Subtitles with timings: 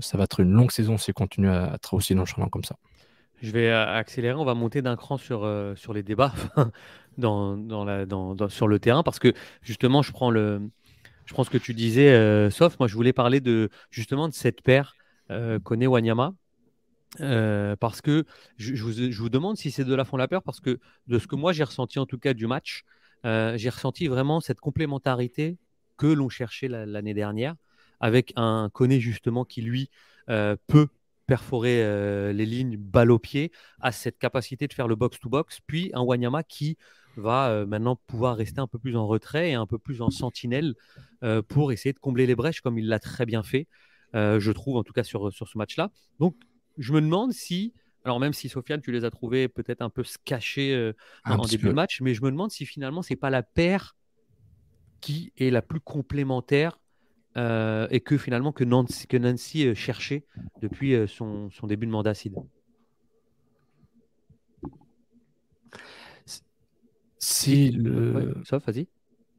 [0.00, 2.76] Ça va être une longue saison si on continue à être aussi nonchalant comme ça.
[3.42, 6.34] Je vais euh, accélérer, on va monter d'un cran sur, euh, sur les débats
[7.18, 10.60] dans, dans la, dans, sur le terrain parce que justement, je prends, le,
[11.26, 14.34] je prends ce que tu disais, euh, sauf moi, je voulais parler de, justement de
[14.34, 14.94] cette paire
[15.30, 16.34] euh, Kone-Wanyama
[17.20, 18.24] euh, parce que
[18.56, 20.78] je, je vous, je vous demande si c'est de la fond la peur parce que
[21.06, 22.84] de ce que moi j'ai ressenti en tout cas du match,
[23.24, 25.58] j'ai ressenti vraiment cette complémentarité
[25.96, 27.54] que l'on cherchait la- l'année dernière
[28.00, 29.90] avec un Kone justement qui lui
[30.28, 30.88] euh, peut
[31.28, 35.90] perforer euh, les lignes balle au pied, a cette capacité de faire le box-to-box, puis
[35.92, 36.78] un Wanyama qui
[37.16, 40.10] va euh, maintenant pouvoir rester un peu plus en retrait et un peu plus en
[40.10, 40.74] sentinelle
[41.22, 43.68] euh, pour essayer de combler les brèches comme il l'a très bien fait,
[44.14, 45.90] je trouve en tout cas sur, sur ce match-là.
[46.18, 46.34] Donc
[46.78, 50.02] je me demande si, alors même si Sofiane, tu les as trouvés peut-être un peu
[51.24, 51.68] Un en début peu.
[51.68, 53.96] de match, mais je me demande si finalement c'est pas la paire
[55.02, 56.78] qui est la plus complémentaire
[57.36, 60.24] euh, et que finalement que Nancy, que Nancy euh, cherchait
[60.62, 62.34] depuis euh, son, son début de mandat Sid.
[67.18, 68.14] Si le.
[68.14, 68.88] Ouais, Sauf, vas-y.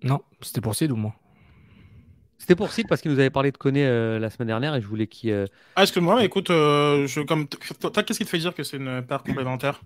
[0.04, 1.16] Non, c'était pour Sid ou moi
[2.38, 4.82] C'était pour Sid parce qu'il nous avait parlé de Koné euh, la semaine dernière et
[4.82, 5.32] je voulais qu'il.
[5.32, 8.64] euh, Ah, excuse-moi, mais écoute, euh, je, comme toi, qu'est-ce qui te fait dire que
[8.64, 9.82] c'est une paire complémentaire?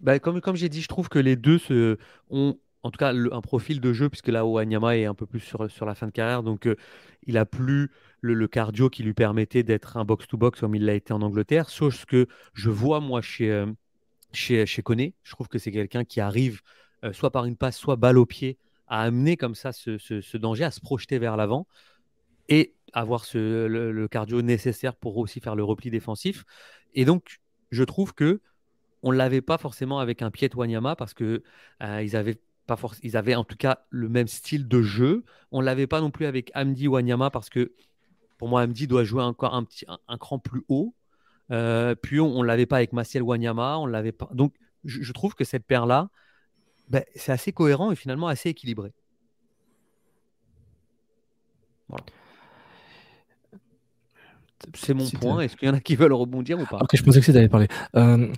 [0.00, 1.98] Bah, comme comme j'ai dit, je trouve que les deux se,
[2.30, 5.40] ont en tout cas un profil de jeu puisque là Wanyama est un peu plus
[5.40, 6.76] sur, sur la fin de carrière donc euh,
[7.26, 11.12] il a plus le, cardio qui lui permettait d'être un box-to-box comme il l'a été
[11.12, 11.70] en Angleterre.
[11.70, 13.66] Sauf ce que je vois moi chez, euh,
[14.32, 15.14] chez, chez Koné.
[15.22, 16.60] Je trouve que c'est quelqu'un qui arrive
[17.04, 20.36] euh, soit par une passe, soit balle au pied à amener comme ça ce, ce-
[20.36, 21.66] danger, à se projeter vers l'avant
[22.48, 26.44] et avoir le cardio nécessaire pour aussi faire le repli défensif.
[26.94, 27.38] Et donc,
[27.70, 28.40] je trouve que
[29.02, 31.44] on l'avait pas forcément avec un Piet Wanyama parce que
[31.82, 35.24] euh, ils avaient pas forc- ils avaient en tout cas le même style de jeu.
[35.50, 37.72] On l'avait pas non plus avec Amdi Wanyama parce que
[38.38, 40.94] pour moi Amdi doit jouer encore un petit un, un cran plus haut.
[41.50, 44.28] Euh, puis on, l'avait pas avec Maciel Wanyama, on l'avait pas.
[44.32, 44.54] Donc
[44.84, 46.10] je, je trouve que cette paire là,
[47.16, 48.92] c'est assez cohérent et finalement assez équilibré.
[51.88, 52.04] Voilà.
[54.74, 55.40] C'est mon point.
[55.40, 56.78] Est-ce qu'il y en a qui veulent rebondir ou pas?
[56.80, 57.68] Ok, je pensais que c'était d'aller parler.
[57.96, 58.32] Euh,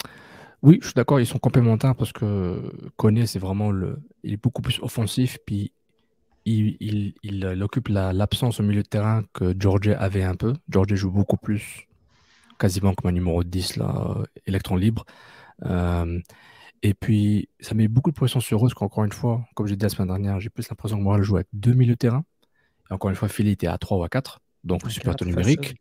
[0.62, 2.62] oui, je suis d'accord, ils sont complémentaires parce que
[2.96, 3.98] Koné, c'est vraiment le.
[4.22, 5.72] Il est beaucoup plus offensif, puis
[6.46, 10.36] il, il, il, il occupe la- l'absence au milieu de terrain que George avait un
[10.36, 10.54] peu.
[10.70, 11.88] George joue beaucoup plus,
[12.58, 15.04] quasiment comme un numéro 10, là, euh, électron libre.
[15.64, 16.20] Euh,
[16.82, 19.76] et puis, ça met beaucoup de pression sur eux, parce qu'encore une fois, comme j'ai
[19.76, 22.24] dit la semaine dernière, j'ai plus l'impression que Montréal joue avec deux milieux de terrain.
[22.90, 25.76] Et encore une fois, Philly était à 3 ou à 4, donc À super numérique.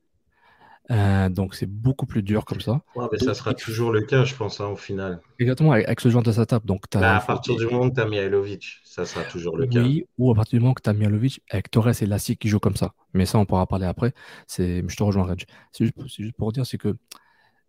[0.91, 2.81] Euh, donc c'est beaucoup plus dur comme ça.
[2.95, 5.21] Ouais, mais ça sera toujours le cas, je pense, hein, au final.
[5.39, 6.65] Exactement, avec, avec ce genre de setup.
[6.65, 9.67] Donc, t'as- Bah, à partir du moment où tu as Mihailovic, ça sera toujours le
[9.67, 9.79] cas.
[9.79, 12.49] Oui, ou à partir du moment que tu as Mialovic avec Torres et Lassi qui
[12.49, 12.93] jouent comme ça.
[13.13, 14.13] Mais ça, on pourra parler après.
[14.49, 15.45] Je te rejoins, Reg.
[15.71, 16.97] C'est juste, pour dire, c'est que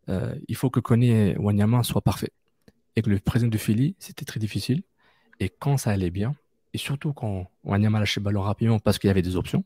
[0.08, 2.32] euh, il faut que Koné et Wanyama soient parfaits.
[2.96, 4.82] Et que le président de Philly, c'était très difficile.
[5.38, 6.34] Et quand ça allait bien,
[6.74, 9.64] et surtout quand Wanyama lâchait le ballon rapidement parce qu'il y avait des options,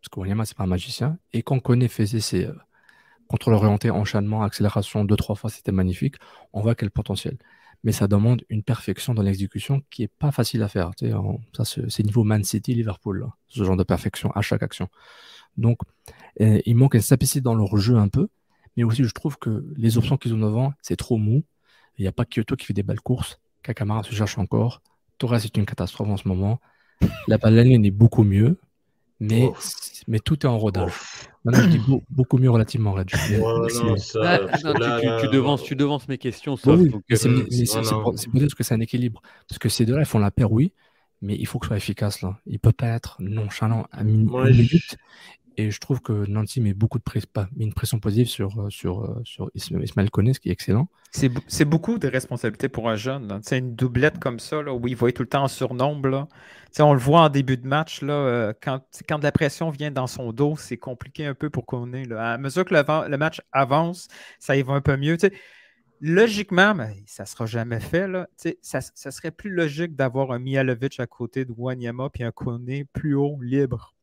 [0.00, 2.48] parce que Wanyama, c'est pas un magicien, et quand Koné faisait ses
[3.30, 6.16] contrôles orientés, enchaînement, accélération deux, trois fois, c'était magnifique,
[6.52, 7.36] on voit quel potentiel
[7.82, 10.94] mais ça demande une perfection dans l'exécution qui est pas facile à faire.
[10.94, 11.14] Tu sais,
[11.56, 14.88] ça, c'est niveau Man City, Liverpool, ce genre de perfection à chaque action.
[15.56, 15.78] Donc,
[16.40, 18.28] euh, il manque une simplicité dans leur jeu un peu,
[18.76, 21.42] mais aussi je trouve que les options qu'ils ont devant, c'est trop mou.
[21.96, 24.82] Il n'y a pas Kyoto qui fait des belles courses, Kakamara se cherche encore,
[25.18, 26.60] Torres est une catastrophe en ce moment,
[27.28, 28.58] la Paladine est beaucoup mieux,
[29.20, 29.72] mais, Ouf.
[30.08, 30.92] mais tout est en rodage.
[31.44, 34.20] Maintenant, je dis beau- beaucoup mieux relativement, non, ça,
[34.52, 36.80] Ah, non, là, tu, devances, tu devances mes questions, Oui, sauf.
[36.80, 39.22] oui, c'est euh, pour, pour dire que c'est un équilibre.
[39.48, 40.72] Parce que ces deux-là, ils font la paire, oui,
[41.22, 42.22] mais il faut que ce soit efficace.
[42.22, 42.38] Là.
[42.46, 44.30] Il ne peut pas être nonchalant à minute.
[45.60, 49.02] Et je trouve que Nancy met beaucoup de pas, une pression positive sur, euh, sur,
[49.02, 50.88] euh, sur Isma- Ismaël Koné, ce qui est excellent.
[51.10, 53.40] C'est beaucoup de responsabilités pour un jeune.
[53.52, 56.08] une doublette comme ça, là, où il va tout le temps en surnombre.
[56.08, 56.28] là.
[56.78, 60.06] On le voit en début de match, là, euh, quand, quand la pression vient dans
[60.06, 62.06] son dos, c'est compliqué un peu pour Koné.
[62.06, 62.32] là.
[62.32, 64.08] À mesure que le, match avance,
[64.38, 65.18] ça y va un peu mieux.
[66.00, 68.08] Logiquement, mais ça ne sera jamais fait.
[68.08, 68.26] Là,
[68.62, 72.86] ça, ça serait plus logique d'avoir un Mihalovic à côté de Wanyama puis un Koné
[72.94, 73.94] plus haut, libre.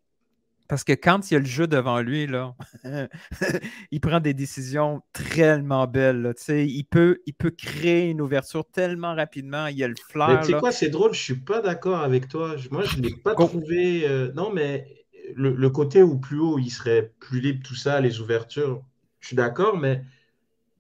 [0.68, 2.56] Parce que quand il y a le jeu devant lui, là,
[3.92, 6.22] il prend des décisions tellement belles.
[6.22, 6.34] là.
[6.50, 9.68] Il peut, il peut créer une ouverture tellement rapidement.
[9.68, 10.40] Il y a le flair.
[10.42, 12.56] tu sais quoi, c'est drôle, je suis pas d'accord avec toi.
[12.72, 14.08] Moi, je l'ai pas trouvé.
[14.08, 14.88] euh, Non, mais
[15.36, 18.84] le, le côté où plus haut, il serait plus libre, tout ça, les ouvertures,
[19.19, 20.04] je suis d'accord, mais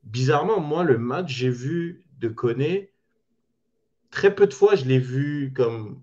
[0.03, 2.91] bizarrement, moi, le match, j'ai vu de Koné,
[4.11, 6.01] très peu de fois, je l'ai vu comme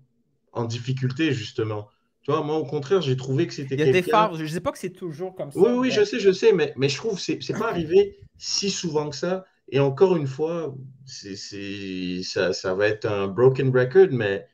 [0.53, 1.89] en difficulté, justement.
[2.25, 4.33] Tu vois, moi, au contraire, j'ai trouvé que c'était Il y a des phares.
[4.33, 5.59] Je ne dis pas que c'est toujours comme ça.
[5.59, 7.69] Oui, oui, mais- je sais, je sais, mais, mais je trouve que c'est c'est pas
[7.69, 9.45] arrivé si souvent que ça.
[9.69, 10.75] Et encore une fois,
[11.05, 14.47] c'est, c'est- ça, ça va être un broken record, mais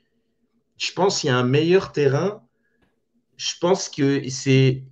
[0.77, 2.43] je pense qu'il y a un meilleur terrain.
[3.37, 4.83] Je pense que c'est,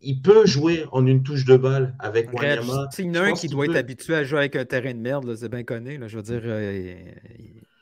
[0.00, 2.88] il peut jouer en une touche de balle avec Wanyama.
[2.92, 5.48] sais, a un qui doit être habitué à jouer avec un terrain de merde, c'est
[5.48, 5.98] bien connu.
[5.98, 6.94] là, je veux dire, euh,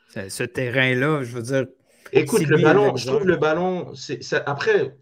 [0.09, 1.67] ce, ce terrain-là, je veux dire,
[2.11, 4.95] Écoute, le ballon, je trouve le ballon, ça, après,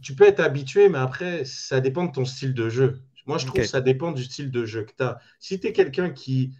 [0.00, 3.00] tu peux être habitué, mais après, ça dépend de ton style de jeu.
[3.26, 5.18] Moi, je trouve que ça dépend du style de jeu que tu as.
[5.38, 6.52] Si tu es quelqu'un qui.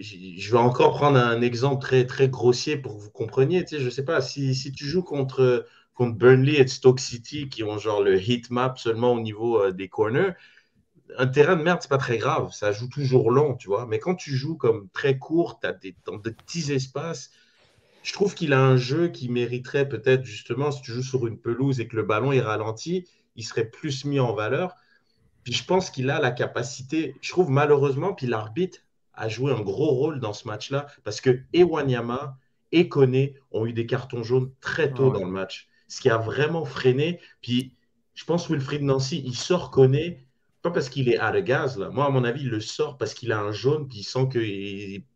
[0.00, 3.64] Je je vais encore prendre un exemple très, très grossier pour que vous compreniez.
[3.64, 7.48] Tu sais, je sais pas, si, si tu joues contre, contre Burnley et Stoke City,
[7.48, 10.32] qui ont genre le heat map seulement au niveau euh, des corners,
[11.18, 12.52] un terrain de merde, c'est pas très grave.
[12.52, 13.86] Ça joue toujours long, tu vois.
[13.86, 17.30] Mais quand tu joues comme très court, tu as des, dans de petits espaces,
[18.06, 21.40] je trouve qu'il a un jeu qui mériterait peut-être justement, si tu joues sur une
[21.40, 23.04] pelouse et que le ballon est ralenti,
[23.34, 24.76] il serait plus mis en valeur.
[25.42, 28.78] Puis je pense qu'il a la capacité, je trouve malheureusement, puis l'arbitre
[29.12, 32.38] a joué un gros rôle dans ce match-là, parce que et Wanyama
[32.70, 35.20] et Koné ont eu des cartons jaunes très tôt Ah ouais.
[35.20, 37.18] dans le match, ce qui a vraiment freiné.
[37.42, 37.74] Puis
[38.14, 40.25] je pense Wilfried Nancy, il sort Koné,
[40.66, 41.90] pas parce qu'il est à de gaz, là.
[41.92, 44.28] Moi, à mon avis, il le sort parce qu'il a un jaune, puis il sent
[44.32, 44.38] que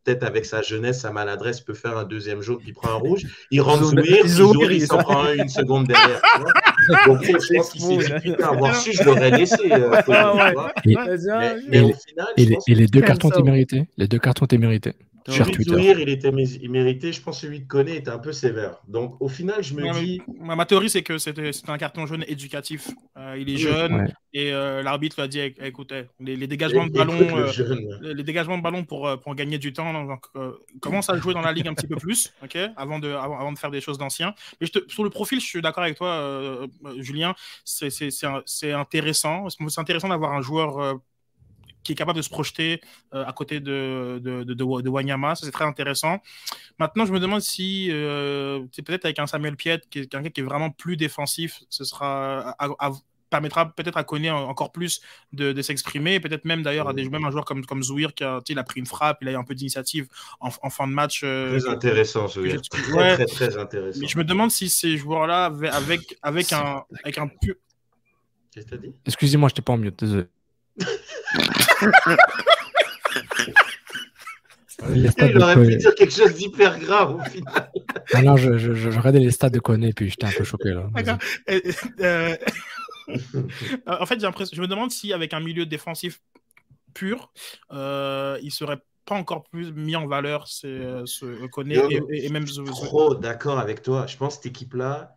[0.05, 2.95] peut-être avec sa jeunesse, sa maladresse, peut faire un deuxième jaune, puis il prend un
[2.95, 3.27] rouge.
[3.51, 3.85] Il rentre
[4.27, 6.21] Zouir, il s'en prend un une seconde derrière.
[7.07, 9.71] Donc, je pense qu'il s'est dit, putain, avoir su, je l'aurais laissé.
[9.73, 10.55] euh, Ah ouais.
[10.87, 13.01] Et- Vas-y, Mais, mais Et au les- final, Et je les, pense et les deux
[13.03, 13.89] cartons étaient mérités.
[13.97, 14.95] Les deux cartons étaient mérités.
[15.25, 15.95] Twitter.
[16.03, 17.13] Il était mé- mérité.
[17.13, 18.79] Je pense que celui de Koné était un peu sévère.
[18.89, 22.07] Donc, au final, je me Ouais, dis, Ma, ma théorie, c'est que c'était un carton
[22.07, 22.89] jaune éducatif.
[23.17, 24.13] Euh, il est jeune Ouais.
[24.33, 27.19] et euh, l'arbitre lui a dit éc- écoutez, les, les dégagements de ballon.
[27.19, 29.93] le euh, les dégagements de ballon pour, pour gagner du temps.
[30.05, 33.09] Donc, euh, commence à jouer dans la ligue un petit peu plus, ok, avant de,
[33.09, 34.35] avant, avant de faire des choses d'anciens.
[34.61, 36.67] Mais je te- sur le profil, je suis d'accord avec toi,
[36.99, 37.35] Julien.
[37.65, 37.91] C'est
[38.73, 39.49] intéressant.
[39.49, 40.95] C'est intéressant d'avoir un joueur euh,
[41.83, 42.81] qui est capable de se projeter
[43.15, 45.35] euh, à côté de, de, de, de- de Wanyama.
[45.35, 46.19] Ça, c'est très intéressant.
[46.79, 50.31] Maintenant, je me demande si, euh, c'est peut-être avec un Samuel Piet, qui est quelqu'un
[50.31, 52.93] qui est vraiment plus défensif, ce sera à- à-
[53.31, 55.01] permettra peut-être à Koné encore plus
[55.33, 58.25] de, de s'exprimer, peut-être même d'ailleurs à des même un joueur comme, comme Zouir qui
[58.25, 60.09] a, il a pris une frappe, il a eu un peu d'initiative
[60.41, 61.21] en, en fin de match.
[61.23, 63.15] euh, Très intéressant, j'ai- Très, ouais.
[63.15, 64.01] très, très intéressant.
[64.03, 67.55] mais je me demande si ces joueurs-là, avec, avec, avec un, avec un pu-
[68.53, 68.93] Qu'est-ce que t'as dit?
[69.07, 70.25] Excusez-moi, je n'étais pas en mute, désolé.
[74.95, 77.71] Il aurait pu dire quelque chose d'hyper grave au final.
[78.15, 80.71] Ah non, je, je, je regardais les stats de Koné puis j'étais un peu choqué
[80.71, 80.89] là.
[80.95, 81.19] D'accord.
[81.51, 81.61] Euh,
[82.01, 82.37] euh,
[83.87, 86.21] en fait, j'ai l'impression, je me demande si avec un milieu défensif
[86.95, 87.31] pur,
[87.73, 92.27] euh, il serait pas encore plus mis en valeur c'est, euh, ce Koné et, et-
[92.27, 94.07] et même je trop d'accord avec toi.
[94.07, 95.17] Je pense que cette équipe-là,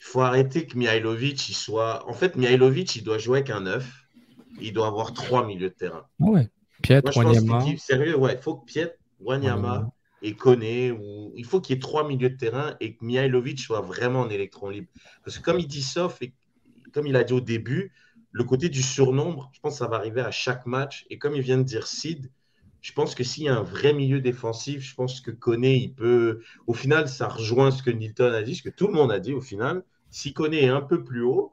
[0.00, 2.08] il faut arrêter que Mihailovic, il soit.
[2.08, 3.86] En fait, Mihailovic, il doit jouer avec un 9.
[4.60, 6.06] Il doit avoir trois milieux de terrain.
[6.20, 6.48] Ah ouais.
[6.82, 7.64] Piet, Moi, Wanyama.
[7.76, 9.90] sérieux, ouais, il faut que Piet, Wanyama
[10.22, 11.32] et Koné, ou...
[11.36, 14.30] il faut qu'il y ait trois milieux de terrain et que Mihailovic soit vraiment en
[14.30, 14.88] électron libre.
[15.24, 16.34] Parce que comme il dit Sof, et
[16.92, 17.92] comme il a dit au début,
[18.30, 21.06] le côté du surnombre, je pense que ça va arriver à chaque match.
[21.10, 22.30] Et comme il vient de dire Sid,
[22.80, 25.94] je pense que s'il y a un vrai milieu défensif, je pense que Koné, il
[25.94, 26.40] peut.
[26.66, 29.18] Au final, ça rejoint ce que Nilton a dit, ce que tout le monde a
[29.18, 29.82] dit au final.
[30.10, 31.52] Si Koné est un peu plus haut,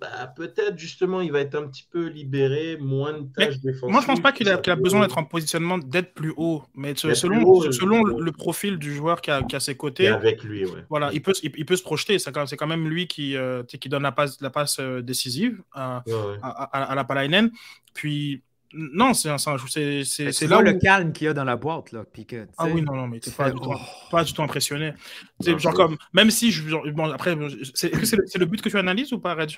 [0.00, 3.90] bah, peut-être justement il va être un petit peu libéré, moins de Mais tâches défensives.
[3.90, 6.64] Moi, je pense pas qu'il a, qu'il a besoin d'être en positionnement d'être plus haut,
[6.74, 9.76] mais selon, haut, selon le, le profil du joueur qui a, qui a ses Et
[9.76, 10.84] côtés, avec lui, ouais.
[10.90, 12.18] voilà, il peut, se- il, il peut se projeter.
[12.18, 15.00] C'est quand, c'est quand même lui qui, euh, qui donne la passe, la passe euh,
[15.02, 16.36] décisive à, Ouais, ouais.
[16.42, 17.50] à, à- à la Palainen.
[17.94, 18.42] Puis,
[18.74, 22.04] non, c'est un- c'est là le calme qu'il y a dans la boîte, là.
[22.12, 23.78] Puis que, Ah oui, non, non, mais tu t'es pas, fais, du tout- oh.
[24.10, 24.92] pas du tout impressionné.
[25.40, 27.36] Genre comme, même si, je, bon, après,
[27.72, 29.56] c'est, est-ce que c'est le, c'est le but que tu analyses ou pas, Reg?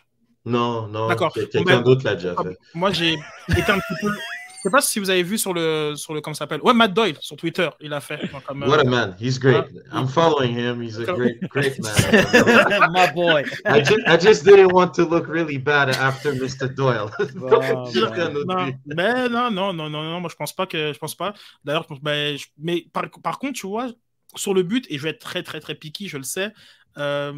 [0.48, 1.32] Non, non, D'accord.
[1.32, 2.56] quelqu'un ben, d'autre l'a déjà fait.
[2.74, 4.10] Moi, j'ai été un petit peu.
[4.10, 6.60] Je sais pas si vous avez vu sur le, sur le comment ça s'appelle?
[6.62, 8.18] Ouais, Matt Doyle sur Twitter, il a fait.
[8.32, 9.64] Donc, comme, euh, What a man, he's great.
[9.92, 10.00] Ah.
[10.00, 10.82] I'm following him.
[10.82, 12.90] He's a great, great man.
[12.92, 13.44] My boy.
[13.64, 16.68] I just, I just didn't want to look really bad after Mr.
[16.74, 17.08] Doyle.
[17.20, 20.98] Un autre Non, mais non, non, non, non, non, moi je pense pas que je
[20.98, 21.34] pense pas.
[21.64, 23.92] D'ailleurs, je pense- ben, mais par, par contre, tu vois,
[24.34, 26.52] sur le but, et je vais être très, très, très piqué, je le sais.
[26.98, 27.32] euh,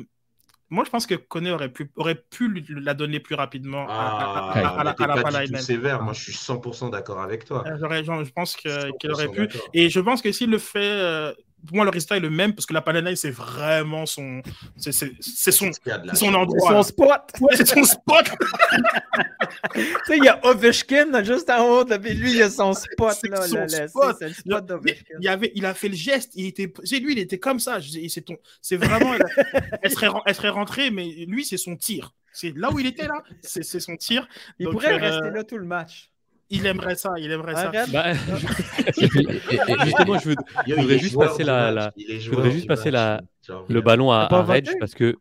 [0.71, 3.91] Moi, je pense que Koné aurait pu, aurait pu lui- la donner plus rapidement à-
[3.91, 6.00] Ah, à- à- à la- la pas du tout sévère.
[6.03, 7.65] Moi, je suis 100% d'accord avec toi.
[8.05, 9.49] Genre, Je pense que- qu'il 100% aurait pu.
[9.75, 11.33] Et je pense que s'il le fait, euh,
[11.67, 14.43] pour moi, le résultat est le même parce que la Palainen, c'est vraiment son.
[14.76, 16.71] C'est c'est- c'est son, y c'est son endroit.
[16.71, 16.83] Son là.
[16.83, 17.23] spot.
[17.40, 18.25] Ouais, c'est son spot.
[19.75, 23.12] tu sais, il y a Ovechkin juste en haut de lui, il a son spot.
[23.21, 24.17] C'est Là, son là, là, spot.
[24.19, 25.14] C'est c'est le Il, spot d'Ovechkin.
[25.21, 26.33] il avait, il a fait le geste.
[26.35, 27.79] Il était, c'est lui, il était comme ça.
[28.09, 29.14] C'est ton, c'est vraiment.
[29.14, 29.23] elle,
[29.83, 32.12] elle serait, elle serait rentrée, mais lui, c'est son tir.
[32.33, 33.23] C'est là où il était là.
[33.43, 34.29] C'est c'est son tir.
[34.59, 36.11] Il Donc, pourrait euh, rester là tout le match.
[36.50, 37.11] Il aimerait ça.
[37.19, 37.71] Il aimerait ça.
[37.92, 38.12] Bah,
[39.85, 40.35] justement, je
[40.76, 43.21] voudrais juste passer la- je voudrais juste passer la-
[43.69, 45.16] le ballon à, à Reg parce que